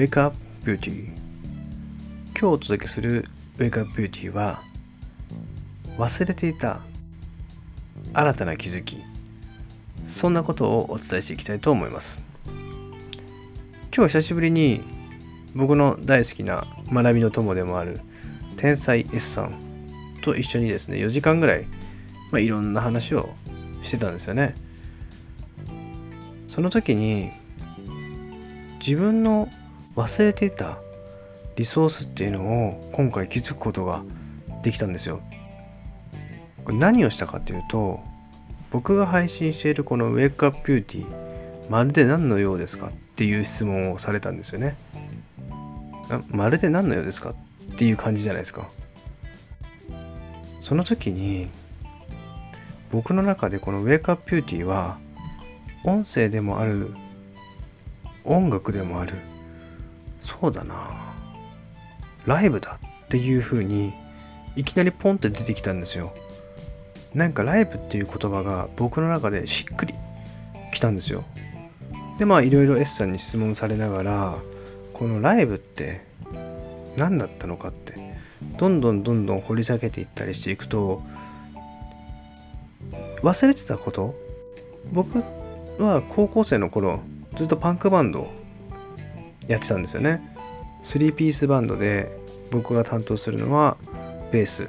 [0.00, 0.34] Wake Up
[0.64, 1.08] Beauty
[2.28, 3.26] 今日お届けする
[3.58, 4.62] Wake Up Beauty は
[5.98, 6.80] 忘れていた
[8.14, 8.96] 新たな気づき。
[10.06, 12.18] そんなことをお伝えしていきたいと思います。
[13.94, 14.80] 今日久しぶりに
[15.54, 18.00] 僕の大好きな学びの友でもある
[18.56, 19.60] 天才 S さん
[20.22, 21.66] と一緒にですね4時間ぐらい、
[22.30, 23.28] まあ、いろんな話を
[23.82, 24.54] してたんですよね。
[26.48, 27.32] その時に
[28.78, 29.50] 自分の
[29.96, 30.78] 忘れていた
[31.56, 34.02] リソースっていうのを今回気づくことが
[34.62, 35.20] できたんですよ。
[36.64, 38.00] これ何をしたかっていうと
[38.70, 41.04] 僕が配信しているこの Wake Up Beauty
[41.68, 44.76] まるで何のようですかっていう質問をされたんですよね。
[46.28, 48.68] まるで何のようですかっていう感じじゃないですか。
[50.60, 51.48] その時に
[52.90, 54.98] 僕の中でこの Wake Up Beauty は
[55.84, 56.92] 音声でもある
[58.24, 59.14] 音楽でもある
[60.20, 61.14] そうだな。
[62.26, 63.92] ライブだっていう風に
[64.56, 66.14] いきなりポンって出てきたんですよ。
[67.14, 69.94] なんかライブっていう言葉が僕の中でしっくり
[70.72, 71.24] きたんですよ。
[72.18, 74.34] でまあいろいろ S さんに質問されながら
[74.92, 76.02] このライブって
[76.96, 77.94] 何だったのかって
[78.58, 81.02] どんどんどんどん掘り下げていったりしていくと
[83.22, 84.14] 忘れてたこと？
[84.92, 85.22] 僕
[85.78, 87.00] は高校生の頃
[87.36, 88.28] ずっとパンクバンド
[89.50, 90.22] やってたんですよね。
[90.84, 92.16] 3ピースバンドで
[92.52, 93.76] 僕が担当するのは
[94.30, 94.68] ベース。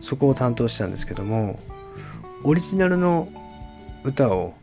[0.00, 1.58] そこを担当したんですけども
[2.44, 3.28] オリジナルの
[4.04, 4.54] 歌を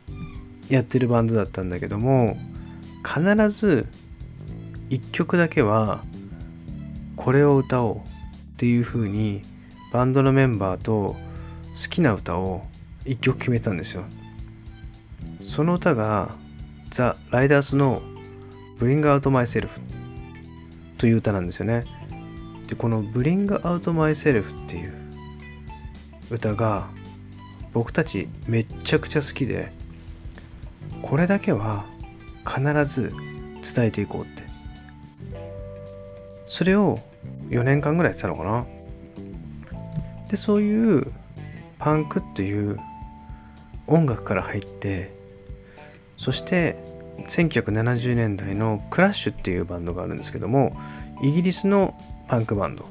[0.69, 2.37] やってるバンドだったんだけども
[3.03, 3.85] 必ず
[4.89, 6.03] 1曲だけは
[7.15, 7.99] これを歌おうっ
[8.57, 9.43] ていう風に
[9.91, 11.15] バンドのメンバーと
[11.75, 12.63] 好きな歌を
[13.03, 14.03] 1曲決めたんですよ。
[15.41, 16.33] その歌が
[16.89, 18.01] ザ・ライダースの
[18.79, 19.69] Bring Out Myself
[20.97, 21.85] という歌なんですよね。
[22.67, 24.93] で、この Bring Out Myself っていう
[26.31, 26.89] 歌が
[27.73, 29.71] 僕たちめっちゃくちゃ好きで、
[31.01, 31.85] これだけは
[32.45, 33.11] 必ず
[33.75, 34.43] 伝えていこうって。
[36.47, 36.99] それを
[37.49, 38.65] 4年間ぐらいやってたのかな。
[40.29, 41.11] で、そういう
[41.79, 42.79] パンクっていう
[43.87, 45.13] 音楽から入って
[46.17, 46.77] そして
[47.27, 50.75] 1970年代のクラッシュっていうバンドがあるんですけども
[51.21, 52.85] イギリスのパンクバンド。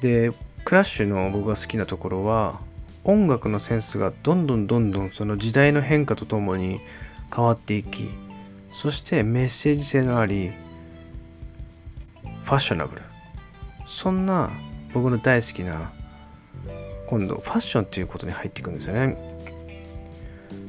[0.00, 0.32] で
[0.64, 2.60] クラッシュの僕が好きなところは
[3.04, 6.80] 音楽のセンスがどんどんどんどんその時代の変化とともに
[7.34, 8.08] 変わっていき
[8.72, 10.52] そしてメッセージ性のあり
[12.44, 13.02] ファッショナブル。
[13.86, 14.50] そんな
[14.92, 15.92] 僕の大好きな
[17.06, 19.35] 今度ファッションっていうことに入っていくんですよね。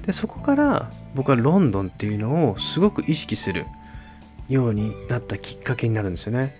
[0.01, 3.65] でそこから僕はロンドンっていうのをすごく意識する
[4.49, 6.55] ようになったきっかけになるんですよね。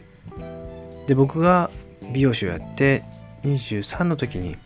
[1.08, 1.70] で僕が
[2.14, 3.04] 美容師をやって
[3.44, 4.58] 23の時に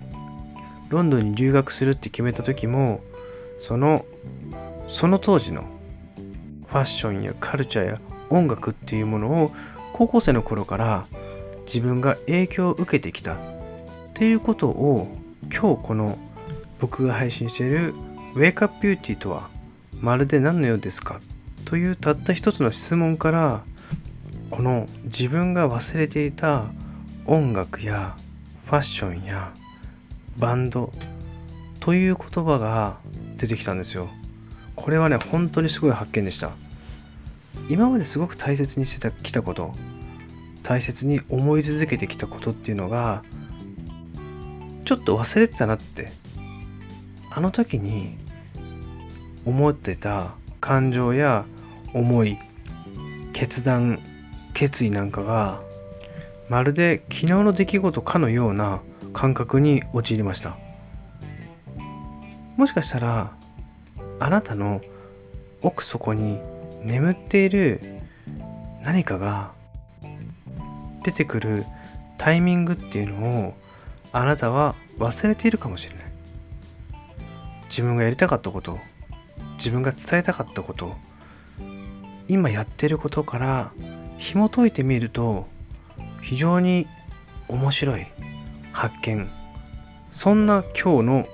[0.90, 3.02] ロンドンに留学するって決めた時も
[3.60, 4.06] その
[4.88, 5.64] その当時の
[6.68, 9.52] ファッションやカルチャーや音楽っていうものを
[9.94, 11.06] 高校生の頃から
[11.66, 13.38] 自分が影響を受けてきたっ
[14.14, 16.18] ていうことを今日この
[16.80, 17.94] 僕が配信している
[18.34, 19.50] ウェイクアップビューティーとは
[20.00, 21.20] まるで何のようですか
[21.66, 23.64] というたった一つの質問から
[24.50, 26.66] この自分が忘れていた
[27.26, 28.16] 音楽や
[28.66, 29.54] ファッションや
[30.38, 30.92] バンド
[31.80, 32.98] という言葉が
[33.38, 34.10] 出てきたんですよ。
[34.76, 36.52] これはね本当にすごい発見でした。
[37.70, 39.74] 今まですごく大切にしてきたこと
[40.64, 43.24] 大切に思い続けてきたことっていうのが
[44.86, 46.12] ちょっと忘れてたなって
[47.30, 48.18] あの時に
[49.46, 51.46] 思ってた感情や
[51.94, 52.38] 思い
[53.34, 54.00] 決断
[54.54, 55.62] 決意なんかが
[56.50, 58.82] まるで昨日の出来事かのような
[59.14, 60.58] 感覚に陥りました。
[62.58, 63.32] もしかしたら
[64.20, 64.82] あなたの
[65.62, 66.40] 奥底に
[66.84, 67.82] 眠っている
[68.84, 69.52] 何かが
[71.04, 71.66] 出てくる
[72.18, 73.54] タイミングっていうのを
[74.12, 76.06] あなたは忘れているかもしれない。
[77.70, 78.78] 自分がやりたかったこと
[79.62, 80.96] 自分が伝えたかったこと
[82.28, 83.72] 今やってることから
[84.18, 85.46] 紐解いてみると
[86.24, 86.88] 非常に
[87.48, 88.08] 面白い
[88.72, 89.30] 発見。
[90.10, 91.28] そんな今日の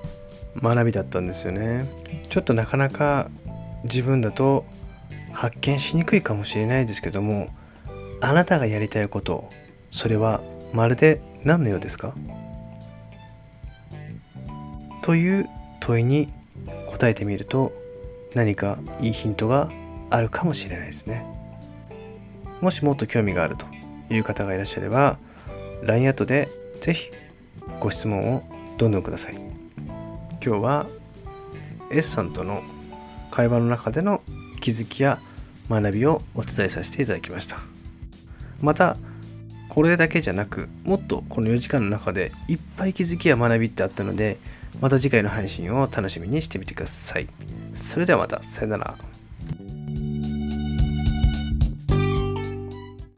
[0.61, 1.87] 学びだったんですよね。
[2.29, 3.29] ちょっとなかなか
[3.85, 4.65] 自分だと
[5.31, 7.47] 発見しにくいかもしれないですけども
[8.19, 9.49] あなたがやりたいこと
[9.91, 10.41] それは
[10.73, 12.13] まるで何のようですか？
[15.01, 15.47] という
[15.79, 16.33] 問いに
[16.87, 17.71] 答えてみると
[18.37, 19.71] 何かいいヒントが
[20.11, 21.25] あるかもしれないですね。
[22.61, 23.65] もしもっと興味があると
[24.13, 25.17] いう方がいらっしゃれば
[25.81, 26.47] LINE アットで
[26.79, 27.09] ぜひ
[27.79, 28.43] ご質問を
[28.77, 29.35] どんどんください。
[30.45, 30.85] 今日は
[31.89, 32.61] S さんとの
[33.31, 34.21] 会話の中での
[34.61, 35.19] 気づきや
[35.67, 37.57] 学びをお伝えさせていただきました。
[38.61, 38.97] また
[39.67, 44.37] これだけじゃなくもっとこの4時間の中でいっぱい気づきや学びってあったので
[44.79, 47.27] また次回の配信を楽しみにしてみてください。
[47.77, 48.41] それではまた。
[48.41, 49.16] さよなら。